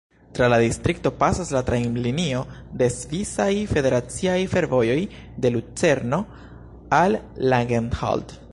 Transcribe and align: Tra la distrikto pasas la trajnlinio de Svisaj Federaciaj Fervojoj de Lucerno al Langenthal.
Tra 0.35 0.45
la 0.51 0.57
distrikto 0.61 1.09
pasas 1.17 1.51
la 1.55 1.59
trajnlinio 1.67 2.39
de 2.79 2.87
Svisaj 2.95 3.51
Federaciaj 3.73 4.39
Fervojoj 4.55 4.97
de 5.45 5.53
Lucerno 5.59 6.23
al 7.03 7.19
Langenthal. 7.53 8.27